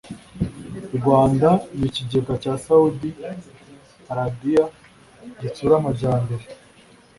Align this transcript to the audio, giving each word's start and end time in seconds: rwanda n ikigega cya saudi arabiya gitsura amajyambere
rwanda 0.97 1.49
n 1.77 1.79
ikigega 1.87 2.33
cya 2.43 2.53
saudi 2.65 3.09
arabiya 4.11 4.65
gitsura 5.39 5.73
amajyambere 5.77 6.45